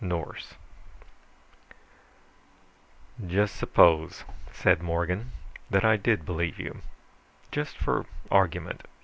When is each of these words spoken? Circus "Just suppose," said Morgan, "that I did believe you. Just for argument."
Circus 0.03 0.55
"Just 3.27 3.55
suppose," 3.55 4.23
said 4.51 4.81
Morgan, 4.81 5.31
"that 5.69 5.85
I 5.85 5.95
did 5.95 6.25
believe 6.25 6.57
you. 6.57 6.81
Just 7.51 7.77
for 7.77 8.07
argument." 8.31 8.81